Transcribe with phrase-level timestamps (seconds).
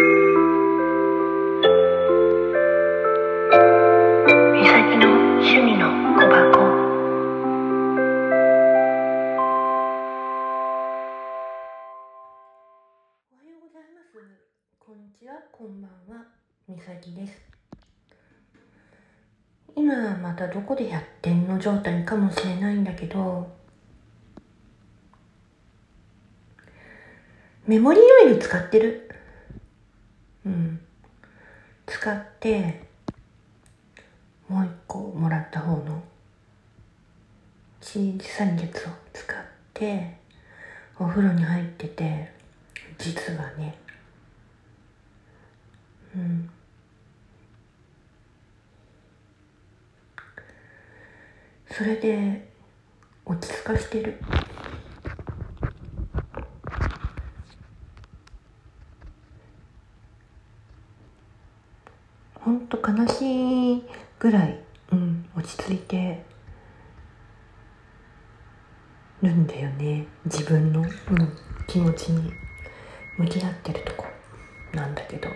[0.00, 0.28] ます。
[14.78, 15.34] こんにちは。
[15.52, 16.24] こんばんは。
[16.68, 17.42] 美咲です。
[19.74, 23.48] 今またどこでやってんの状態かもしれないんだけど
[27.66, 29.07] メモリーオイル使ってる？
[30.48, 30.80] うん。
[31.86, 32.80] 使って
[34.48, 36.02] もう一個もらった方の
[37.80, 39.36] チーズ三月を使っ
[39.74, 40.16] て
[40.98, 42.32] お風呂に入ってて
[42.98, 43.78] 実はね
[46.16, 46.50] うん。
[51.70, 52.48] それで
[53.24, 54.18] 落ち着かしてる。
[62.98, 63.82] ほんと悲しい
[64.18, 64.60] ぐらい、
[64.90, 66.24] うん、落ち着いて
[69.22, 70.08] るんだよね。
[70.24, 70.88] 自分の、うん、
[71.68, 72.32] 気持ちに
[73.16, 74.04] 向き合ってるとこ
[74.72, 75.28] なんだけど。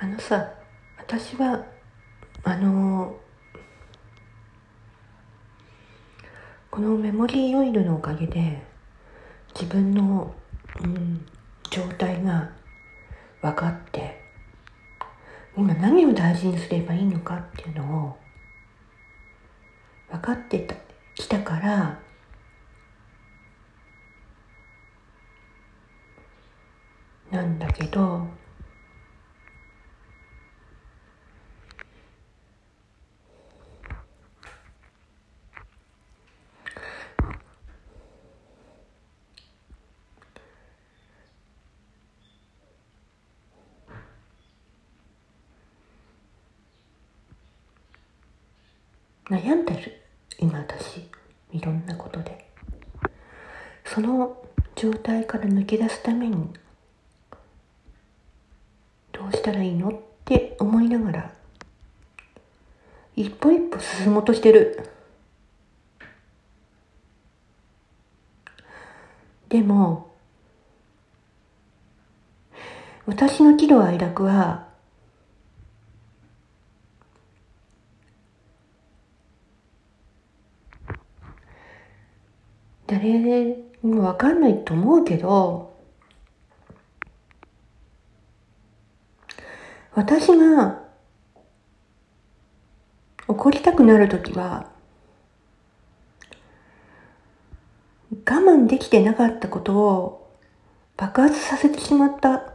[0.00, 0.52] あのさ
[0.98, 1.64] 私は
[2.42, 3.16] あの
[6.74, 8.60] このメモリーオイルのおかげで
[9.54, 10.34] 自分の、
[10.82, 11.24] うん、
[11.70, 12.50] 状態が
[13.40, 14.20] 分かって
[15.56, 18.16] 今何を大事にすればいいのかっていうのを
[20.10, 20.74] 分かってた
[21.14, 22.00] きたから
[27.30, 28.26] なんだけど
[49.30, 50.02] 悩んでる。
[50.38, 51.08] 今私
[51.52, 52.44] いろんなことで。
[53.84, 54.36] その
[54.74, 56.52] 状態から抜け出すために
[59.12, 59.92] どうしたらいいのっ
[60.24, 61.32] て思いながら
[63.14, 64.90] 一歩一歩進もうとしてる。
[69.48, 70.12] でも
[73.06, 74.66] 私の喜怒哀楽は
[82.94, 85.74] 誰にもわかんないと思うけど、
[89.94, 90.80] 私が
[93.26, 94.70] 怒りたくなるときは、
[98.12, 100.30] 我慢できてなかったことを
[100.96, 102.52] 爆発させてしまった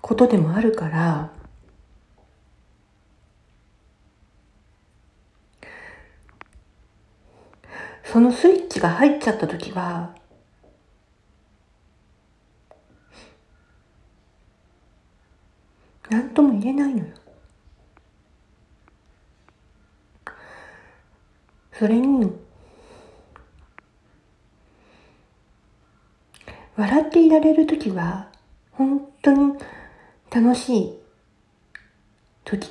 [0.00, 1.32] ことでもあるから、
[8.10, 10.14] そのスイッチが入っちゃった時は、
[16.08, 17.14] なんとも言えないのよ。
[21.74, 22.32] それに、
[26.76, 28.30] 笑っていられる時は、
[28.72, 29.52] 本当に
[30.30, 30.98] 楽しい
[32.46, 32.70] 時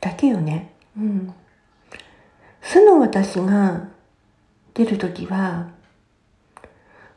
[0.00, 0.72] だけよね。
[0.96, 1.34] うん。
[2.62, 3.92] 素の私が
[4.74, 5.70] 出るときは、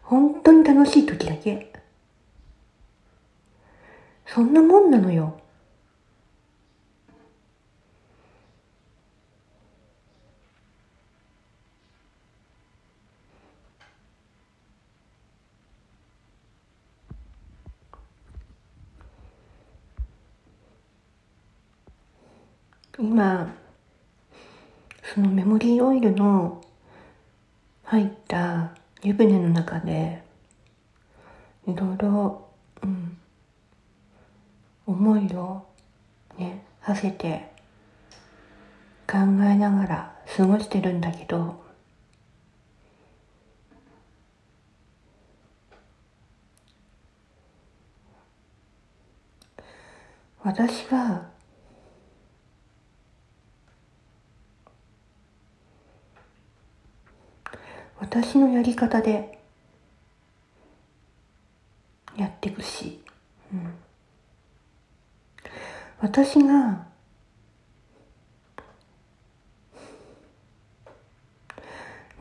[0.04, 1.72] 本当に楽しいときだけ。
[4.28, 5.40] そんなもんなのよ。
[22.98, 23.54] 今、
[25.14, 26.65] そのメモリーオイルの
[27.86, 28.72] 入った
[29.04, 30.24] 湯船の中で
[31.68, 32.48] いろいろ、
[32.84, 33.18] うん、
[34.88, 35.66] 思いを
[36.38, 37.52] ね馳せて
[39.08, 41.64] 考えながら過ごしてるんだけど
[50.44, 51.35] 私は
[58.00, 59.38] 私のやり方で
[62.18, 63.02] やっていくし、
[63.54, 63.74] うん、
[66.00, 66.86] 私が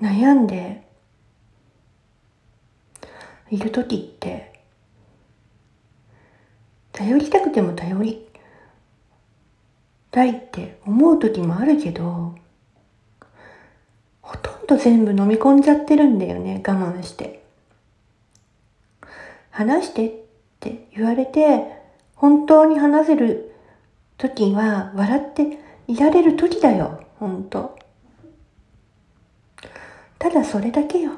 [0.01, 0.83] 悩んで
[3.51, 4.53] いる時って
[6.93, 8.27] 頼りたくても頼り
[10.11, 12.35] たいって思う時もあるけど
[14.65, 16.63] んど全部飲み込んじゃってるんだよね。
[16.67, 17.43] 我慢して。
[19.51, 20.13] 話してっ
[20.59, 21.65] て言われて
[22.17, 23.55] 本当に話せる
[24.19, 27.05] 時は笑っていられる時だよ。
[27.21, 27.77] 本当。
[30.19, 31.13] ただそれだけよ。